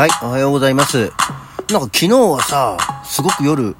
[0.00, 0.96] はい、おはようございます。
[0.98, 3.76] なんか昨日はさ、すごく夜、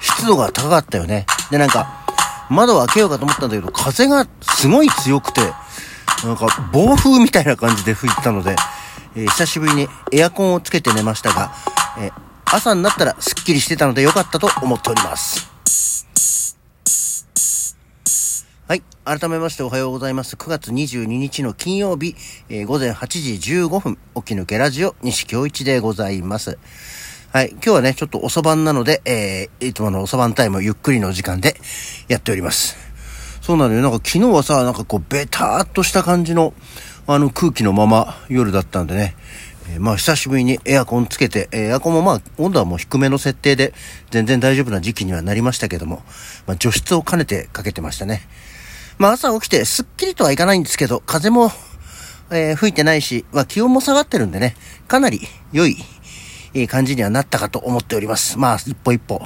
[0.00, 1.26] 湿度が高かったよね。
[1.52, 2.04] で、なんか、
[2.50, 5.42] 窓を開けようかと思ったんだけど、風がすごい強くて、
[6.24, 8.56] なんか暴風みたいな感じで吹いたので、
[9.14, 11.52] えー久しぶりにエアコンをつけて寝ましたが、
[12.00, 12.12] えー
[12.52, 15.49] 朝になったらスッキリしてたので良かったと思っております。
[18.70, 18.84] はい。
[19.04, 20.36] 改めましておはようございます。
[20.36, 22.14] 9月22日の金曜日、
[22.48, 26.56] えー午前8時15分、起き抜けラジオ、西京一でございます。
[27.32, 27.48] はい。
[27.50, 31.56] 今日はね、ちょっと遅番なので、えーいつもの遅番タイムゆっくりの時間で
[32.06, 32.76] やっております。
[33.40, 33.82] そうなのよ。
[33.82, 36.54] なんか昨日はさ、なんかこう、ベターっとした感じの、
[37.08, 39.16] あの空気のまま夜だったんでね。
[39.72, 43.74] えーまあ久しぶりにエアコンつけて、エアコンもまあ温度はもう低めの設定で
[44.12, 46.04] 全然大丈夫な時期にはなりましたけども、
[46.46, 48.22] まあ除湿を兼ねてかけてましたね。
[49.00, 51.50] まあ朝起きてすっきりとはいかないんですけど、風も、
[52.30, 54.54] えー吹いてないし、まあ気温も下がってるんでね、
[54.88, 55.78] かなり良い、
[56.52, 58.38] えー感じにはなったかと思っております。
[58.38, 59.22] まあ一歩一歩、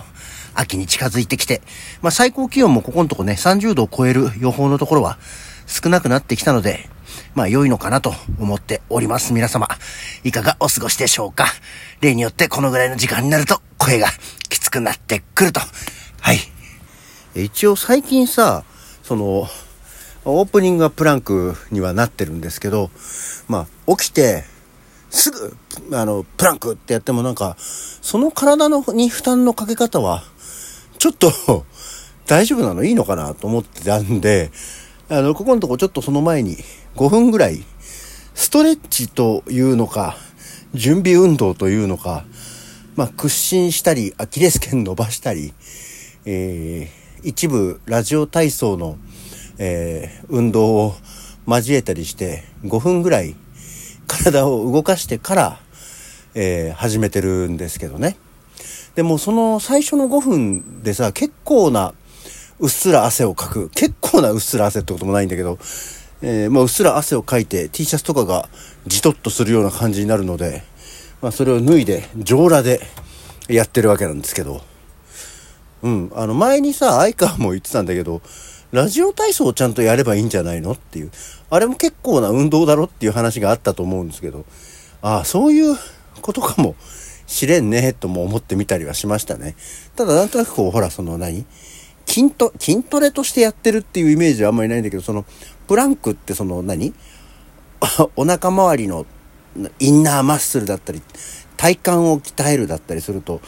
[0.55, 1.61] 秋に近づいてきて、
[2.03, 5.19] まあ最高気温もここのとこね、30度を超える予報のところは
[5.67, 6.89] 少なくなってきたので、
[7.35, 9.33] まあ良いのかなと思っております。
[9.33, 9.67] 皆様、
[10.23, 11.47] いかがお過ごしでしょうか？
[12.01, 14.07] 例によってこのぐらいの時間になると声が
[14.49, 15.61] きつくなってくると。
[16.21, 16.39] はい。
[17.35, 18.63] 一応最近さ、
[19.03, 19.49] その、
[20.27, 22.91] オープニングはプランクにはなってるんですけど、
[23.47, 24.45] まあ、起きて、
[25.11, 25.57] すぐ、
[25.93, 30.25] あの、プランクってやってもなんか、その体のに負担のかけ方は、
[30.99, 31.31] ちょっと、
[32.27, 32.85] 大丈夫なの？
[32.85, 34.51] いいのかなと思ってたんで、
[35.11, 36.57] あの、ここのとこちょっとその前に
[36.97, 37.63] 5分ぐらい、
[38.35, 40.17] ストレッチというのか、
[40.73, 42.25] 準備運動というのか、
[42.97, 45.53] まあ、屈伸したり、アキレス腱伸ばしたり、
[46.25, 48.99] えー一部ラジオ体操の、
[49.59, 50.95] えー運動を
[51.47, 53.37] 交えたりして5分ぐらい
[54.07, 55.61] 体を動かしてから、
[56.35, 58.17] えー始めてるんですけどね。
[58.95, 61.95] でもその最初の5分でさ、結構な
[62.61, 63.69] うっすら汗をかく。
[63.71, 65.59] 結構なうっすら汗ってこともないんだけど、
[66.23, 68.49] えーまあ、うっすら汗をかいて T シャツとかが
[68.87, 70.63] じとっとするような感じになるので、
[71.21, 72.81] まあ、それを脱いで上裸で
[73.49, 74.63] やってるわけなんですけど、
[75.83, 78.23] うん、あの前にさ、相川も言ってたんだけど、
[78.75, 81.13] ラジオ体操をちゃんとやればいいんじゃないのっていう、
[81.49, 84.45] あれも結構な運動だろっていう話があったと思うんですけど、
[85.01, 85.77] ああ、そういう
[86.23, 86.75] ことかも
[87.29, 89.55] しれんね、とも思ってみたりはしましたね。
[89.95, 91.47] ただなんとなくこう、ほら、その何？
[92.05, 95.25] 筋ト、筋トレとしてやってるっていうイメージはあんまりないんだけど、その、
[95.69, 96.93] プランクってその何？
[98.17, 99.07] お腹周りの
[99.79, 101.01] インナーマッスルだったり、
[101.57, 103.41] 体幹を鍛えるだったりすると、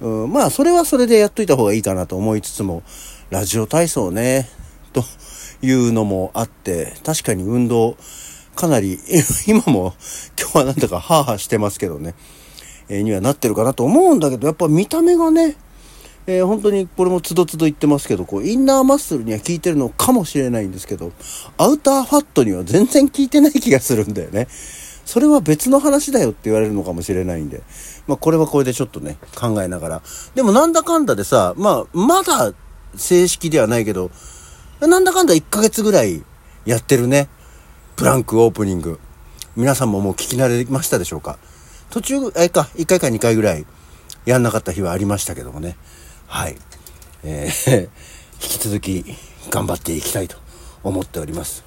[0.00, 2.82] うん、まあ、それはそれでやっといた方がいいかなと思いつつも、
[3.28, 4.48] ラジオ体操ね、
[4.92, 5.04] と
[5.62, 7.96] いうのもあって、確かに運動、
[8.54, 8.98] かなり、
[9.46, 9.94] 今も、
[10.38, 12.14] 今日はなんだかハーハーしてますけどね、
[12.88, 15.56] えーにはなってるかなと思うんだけど、やっぱ見た目がね、
[16.26, 21.12] えー本当にこれもつどつど言ってますけど、こう、インナーマッスルには効いてるのかもしれないんですけど、
[21.56, 24.48] アウターファットには全然効いてない気がするんだよね。
[25.04, 27.62] それは別の話だよって言われるのかもしれないんで、
[28.06, 30.02] まあこれはこれでちょっとね、考えながら。
[30.34, 32.52] でもなんだかんだでさ、まあ、まだ
[32.96, 34.10] 正式ではないけど、
[34.86, 36.24] なんだかんだ1ヶ月ぐらい
[36.64, 37.28] やってるね。
[37.96, 38.98] プランクオープニング。
[39.54, 41.38] 皆さんももう聞き慣れましたでしょうか？
[41.90, 43.66] 途中、あれか、1回か2回ぐらい
[44.24, 45.76] やんなかった日はありましたけどもね。
[46.26, 46.56] はい。
[47.22, 47.88] えー
[48.42, 49.04] 引き続き
[49.50, 50.36] 頑張っていきたいと
[50.82, 51.62] 思っております。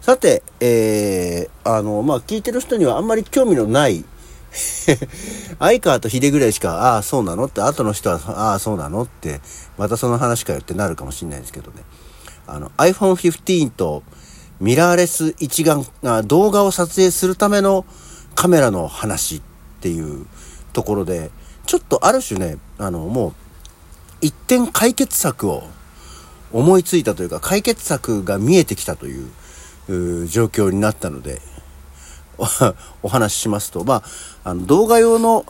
[0.00, 4.04] さて、えー、あの、まあ、聞いてる人にはあんまり興味のない、
[5.60, 9.40] 相川と秀ぐらいしか、ああ、そうなのって、後の人は、ああ、そうなのって、
[9.78, 11.84] またその話かよってなるかもしれないですけどね。
[12.46, 14.02] あの、iPhone 15と
[14.60, 17.84] ミラーレス一眼、あ動画を撮影するための
[18.34, 19.42] カメラの話っ
[19.80, 20.26] ていう
[20.72, 21.30] ところで、
[21.66, 23.32] ちょっとある種ね、あの、もう、
[24.20, 25.64] 一点解決策を
[26.52, 29.30] 思いついたというか、解決策が見えてきたという、
[30.22, 31.42] う状況になったので、
[33.02, 34.02] お話ししますと、ま
[34.44, 35.44] あ、あの動画用の、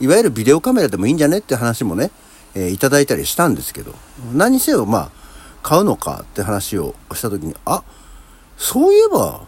[0.00, 2.10] いわゆるビデオカメラでもいいんじゃねって話もね、
[2.54, 3.94] えーいただいたりしたんですけど、
[4.32, 5.23] 何にせよ、まあ、
[5.64, 7.82] 買うのかって話をした時に、あ、
[8.58, 9.46] そういえば、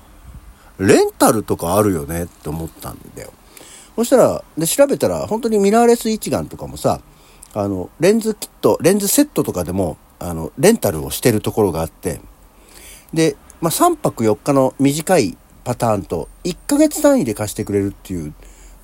[0.78, 3.32] レンタルとかあるよねって思ったんだよ。
[3.96, 7.02] そしたら、で、調べたら、本当にミラーレス一眼とかもさ、
[7.52, 12.20] あの、レンズキット、レンズセットとかでも、あの、レンタルをしてるところがあって、
[13.12, 18.32] で、まあ、3泊4日の短いパターンと、1ヶ月単位で貸してくれるっていう、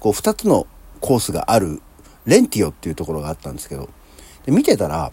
[0.00, 0.67] こう、2つの
[1.00, 1.81] コースがある、
[2.26, 3.88] レンティオっていうところがあったんですけど、
[4.44, 5.12] で見てたら、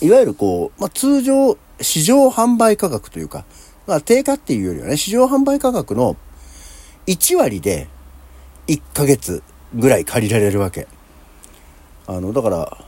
[0.00, 3.44] いわゆるこう、まあ、通常、市場販売価格というか、
[3.86, 6.16] まあ、定価っていうよりはね、市場販売価格の
[7.06, 7.88] 1割で、
[8.66, 9.42] 1ヶ月
[9.74, 10.88] ぐらい借りられるわけ。
[12.06, 12.78] あの、だから、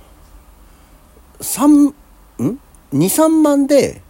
[1.40, 1.94] 3、ん
[2.40, 2.58] ?2、
[2.93, 4.02] 3万で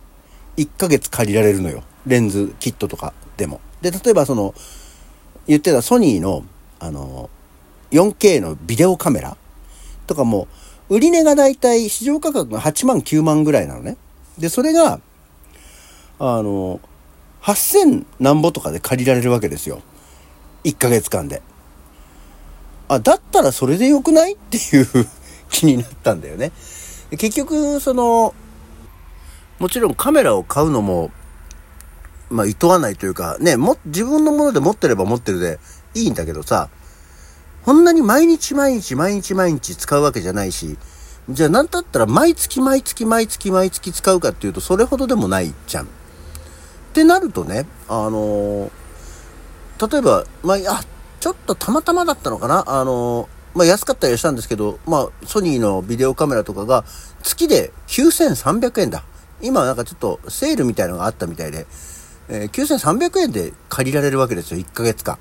[0.57, 1.83] 1ヶ月借りられるのよ。
[2.07, 3.61] レンズキットとかでも。
[3.81, 4.55] で、例えばその、
[5.47, 6.45] 言ってたソニーの、
[6.81, 7.31] あの、
[7.91, 9.37] 4K のビデオカメラ
[10.07, 10.49] とかも、
[10.91, 13.97] 売値がだいたい市場価格が8万9万ぐらいなのね。
[14.39, 15.01] で、それが、
[16.19, 16.81] あの、
[17.43, 19.83] 8000なんぼとかで借りられるわけですよ。
[20.65, 21.43] 1ヶ月間で。
[22.89, 24.35] あ、だったらそれでよくない？
[24.35, 24.87] っていう
[25.51, 26.53] 気になったんだよね。
[27.11, 28.35] 結局、その、
[29.59, 31.11] もちろんカメラを買うのも、
[32.31, 35.59] まあ、厭わないというか、ね、も、自分のもので持ってれば持ってるで
[35.95, 36.69] いいんだけどさ、
[37.69, 40.79] こんなに毎日毎日毎日毎日使うわけじゃないし、
[41.29, 45.85] じゃあ何だったら毎月毎月毎月毎月使うかっていうとそれほどでもないじゃん。
[45.85, 45.89] っ
[46.95, 50.85] てなるとね、あのー、例えば、まあ、あ、
[51.21, 56.87] ちょっとたまたまだったのかなあのー、まあ、安かったりしたんですけど、まあ、ソニーのビデオカメラとかが
[57.23, 59.05] 月で9300円だ。
[59.43, 61.67] 今なんかちょっとセールみたいのがあったみたいで、
[62.31, 65.19] えー、9300円で借りられるわけですよ、1ヶ月間。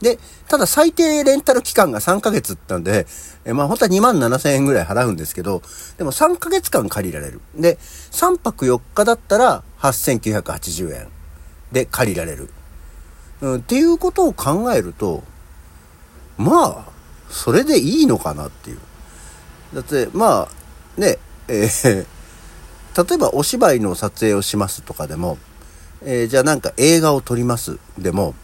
[0.00, 0.18] で、
[0.48, 3.06] ただ最低レンタル期間が3ヶ月ったんで、
[3.44, 5.62] え、まあ本当は2万7000円ぐらい払うんですけど、
[5.98, 7.40] でも3ヶ月間借りられる。
[7.54, 7.76] で、
[8.10, 11.08] 3泊4日だったら8980円
[11.72, 12.50] で借りられる。
[13.42, 15.22] うん、っていうことを考えると、
[16.36, 16.88] まあ、
[17.28, 18.78] それでいいのかなっていう。
[19.74, 21.18] だって、まあ、ね、
[21.48, 22.06] えー、
[23.08, 25.38] 例えばお芝居の撮影をしますとかでも、
[26.02, 28.34] えー、じゃあなんか映画を撮りますでも、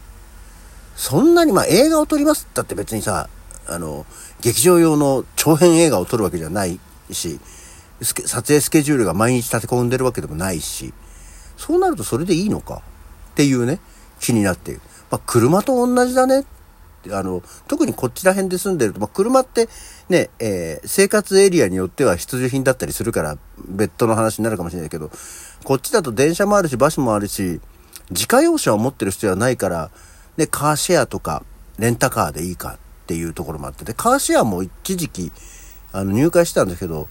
[0.97, 3.29] そんなに、まあ映画を撮りますだって別にさ、
[3.67, 4.05] あの、
[4.41, 6.79] 劇場用の長編映画を撮るわけじゃない
[7.11, 7.39] し、
[8.01, 10.93] 撮影スケジュールが毎日立て込んでるわけでもないし、
[11.55, 12.81] そうなるとそれでいいのか？
[13.31, 13.79] っていうね、
[14.19, 14.81] 気になっている。
[15.09, 16.45] まあ車と同じだね
[17.11, 19.69] あの、特にこっちら辺で住んでると、まあ、車って
[20.09, 25.09] ね、えー、生活エリアによっては必需品だったりするから、別途の話になるかもしれないけど、
[25.63, 27.61] こっちだと電車もあるし、バスもあるし、
[28.09, 29.89] 自家用車を持ってる必要はないから、
[30.37, 31.43] で、カーシェアとか、
[31.77, 35.31] レンタカーでいいかっていうところもあってで、カーシェアも一時期、
[35.91, 37.07] あの、入会してたんですけど、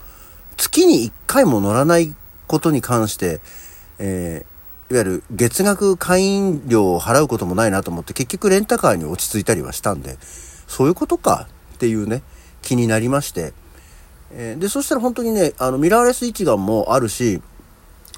[0.56, 2.14] 月に1回も乗らない
[2.46, 3.40] ことに関して、
[3.98, 4.56] えー
[4.88, 10.16] いわゆる月額会員料を払うこともないなと思って結局レンタカーに落ち着いたりはしたんで、
[10.68, 12.22] そういうことかっていうね、
[12.62, 13.52] 気になりまして。
[14.30, 17.42] えー、で、そしたら本当にね、あのミラーレス一眼もあるし、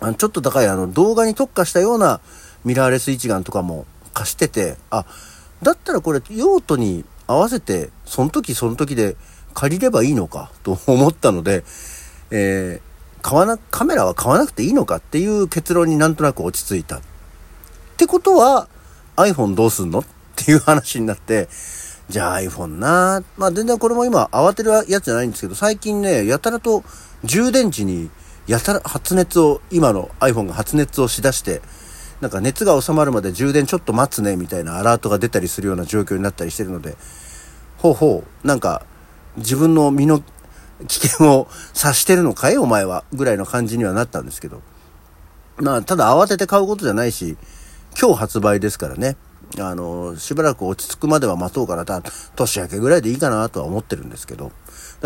[0.00, 2.20] あのちょっと高いあの動画に特化したような
[2.64, 3.87] ミラーレス一眼とかも
[4.19, 5.05] 貸してて、あ、
[5.62, 9.17] だったらこれ用途に合わせて、その時その時で
[9.55, 11.65] 借りればいいのかと思ったので、
[12.31, 12.88] えー
[13.20, 16.99] 買わな、カメラは買わなくていいのかっていう結論になんとなく落ち着いた。
[16.99, 17.00] っ
[17.97, 18.69] てことは、
[19.17, 20.05] iPhone どうすんのっ
[20.37, 21.49] ていう話になって、
[22.09, 26.85] じゃあ iPhone なまあ全然これも今慌てるやつじゃないんですけど、最近ね、やたらと
[27.25, 28.09] 充電池に
[28.47, 31.61] やたら発熱を、今の iPhone が発熱をしだして、
[32.20, 36.97] なんか熱が収まるまで充電ちょっと待つね、みたいなアラートが出たりするような状況になったりしてるので、
[37.76, 38.85] ほうほう、なんか
[39.37, 40.23] 自分の身の
[40.87, 42.59] 危険を察してるのかい？
[42.59, 43.05] お前は？
[43.12, 44.62] ぐらいの感じにはなったんですけど。
[45.56, 47.37] まあ、ただ慌てて買うことじゃないし、
[48.01, 49.17] 今日発売ですからね。
[49.58, 51.84] あの、しばらく落ち着くまでは待とうかな。
[51.84, 52.01] た
[52.37, 54.53] 年明けぐらいでいいかなとは思ってるんですけど。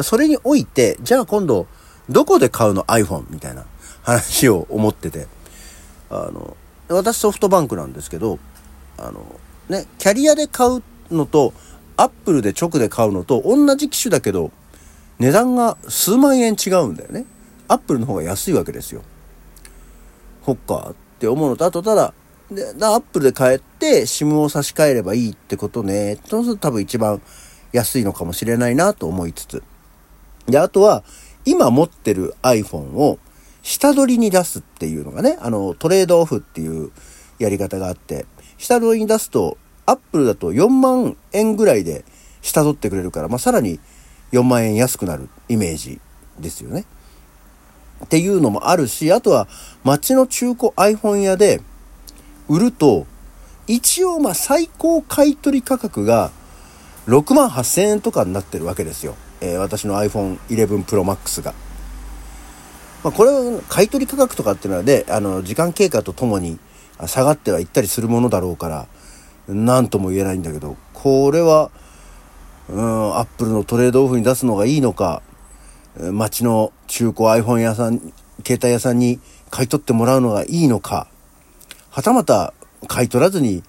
[0.02, 1.66] それにおいて、じゃあ今度、
[2.11, 3.64] どこで買うの？iPhone みたいな
[4.02, 5.26] 話を思ってて。
[6.11, 6.54] あの、
[6.92, 8.38] 私ソフトバンクなんですけど、
[8.99, 9.25] あの、
[9.68, 11.52] ね、キャリアで買うのと、
[11.96, 14.50] アップルで直で買うのと同じ機種だけど、
[15.18, 17.26] 値段が数万円違うんだよね。
[17.68, 19.02] アップルの方が安いわけですよ。
[20.42, 22.12] ほっかって思うのと、あとただ、
[22.50, 26.18] で、アップルで買えて SIM を差し替えればいいってことね。
[26.26, 27.22] そうすると多分一番
[27.72, 29.62] 安いのかもしれないなと思いつつ。
[30.46, 31.02] で、あとは、
[31.44, 33.18] 今持ってる iPhone を
[33.62, 36.90] 下取りに出すっていうのがね、あの、トレードオフっていう
[37.38, 38.26] やり方があって、
[38.59, 42.04] 下取りに出すと、アップルだと4万円ぐらいで
[42.40, 43.81] 下取ってくれるから、まあ、さらに
[44.33, 46.00] 4万円安くなるイメージ
[46.38, 46.85] ですよね。
[48.04, 49.49] っていうのもあるし、あとは
[49.85, 51.61] 街の中古 iPhone 屋で
[52.49, 53.07] 売ると、
[53.66, 56.33] 一応まあ最高買取価格が
[57.07, 59.14] 6万8000円とかになってるわけですよ。
[59.40, 61.54] えー、私の iPhone 11 Pro Max が。
[63.04, 66.59] まあ、これは買取価格とかっていうのはね、あの、時間経過とともに
[67.06, 68.87] 下がってはいったりするものだろうから、
[69.49, 71.71] 何とも言えないんだけど、これは
[72.68, 75.23] うん、アップルのトレードオフに出すのがいいのか、
[75.99, 77.99] 街の中古 iPhone 屋さん、
[78.47, 81.09] 携帯屋さんに買い取ってもらうのがいいのか、
[81.90, 82.54] はたまた
[82.88, 83.62] 買い取らずに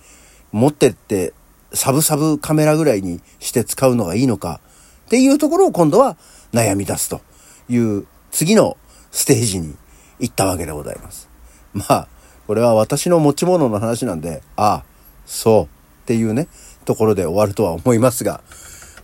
[0.51, 1.33] 持ってって
[1.73, 4.61] サブサブカメラぐらいにして使うのがいいのか
[5.07, 6.15] っていうところを今度は
[6.53, 7.19] 悩み出すと
[7.67, 8.77] いう次の
[9.13, 9.75] ステージに
[10.19, 11.29] 行ったわけでございます。
[11.73, 12.07] まあ、
[12.47, 14.83] これは私の持ち物の話なんで、ああ、
[15.25, 16.49] そうっていうね、
[16.83, 18.41] ところで終わるとは思いますが、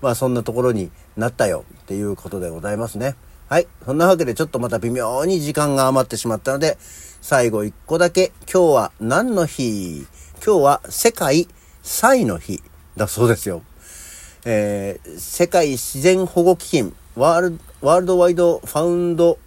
[0.02, 3.16] まあそんなところになったよっていうことでございますね。
[3.48, 3.68] はい。
[3.86, 6.78] そんなわけでちょっとまた微妙に時間が余ってしまったので、
[7.22, 10.06] 最後一個だけ、今日は何の日？
[10.46, 11.48] 今日は世界イ
[12.26, 12.62] の日
[12.96, 13.62] だそうですよ。
[14.46, 19.38] えー、世界自然保護基金ワールワールドワイドファウンド・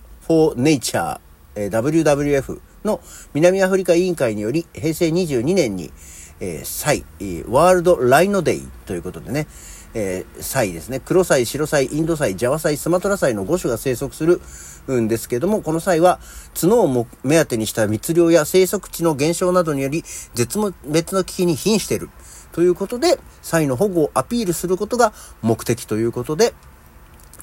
[0.57, 1.21] ネイチャー、
[1.55, 3.01] え、WWF の
[3.35, 5.93] 南アフリカ委員会により平成22年に、
[6.41, 7.05] えー、サイ、
[7.49, 9.47] ワールドライノデイということでね、
[9.95, 11.01] えー、サイですね。
[11.05, 14.41] 黒サイ、白サイ、インドサイ、ジャワサイ、スマトラサイの5種が生息する
[14.89, 16.19] んですけども、この際は
[16.59, 20.03] 角を目当てにした密猟や生息地の減少などにより
[20.35, 22.09] 絶滅の危機に瀕している。
[22.53, 25.12] ということで、サイの保護をアピールすることが
[25.43, 26.55] 目的ということで、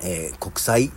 [0.04, 0.92] えー、国際、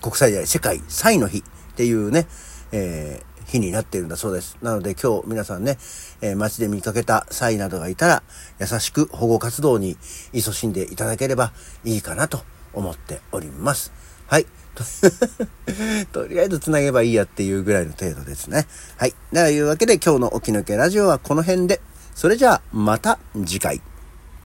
[0.00, 1.42] 国際じゃない、世界サイの日っ
[1.74, 2.26] ていうね、
[2.72, 4.58] えー日になっているんだそうです。
[4.60, 5.78] なので今日皆さんね、
[6.20, 8.22] えー、街で見かけたサイなどがいたら、
[8.60, 9.96] 優しく保護活動に
[10.32, 11.52] 勤しんでいただければ
[11.84, 12.40] いいかなと
[12.74, 13.92] 思っております。
[14.26, 14.46] はい。
[16.12, 18.66] とりあえず繋げばいいやっていうぐらいの程度ですね。
[18.96, 19.14] はい。
[19.32, 21.80] というわけで今日の起き抜けラジオはこの辺で。
[22.14, 23.80] それじゃあまた次回。